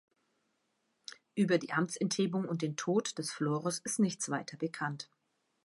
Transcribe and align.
Über 1.35 1.59
die 1.59 1.73
Amtsenthebung 1.73 2.45
und 2.49 2.63
den 2.63 2.75
Tod 2.75 3.15
des 3.19 3.31
Florus 3.31 3.77
ist 3.77 3.99
nichts 3.99 4.31
weiter 4.31 4.57
bekannt. 4.57 5.11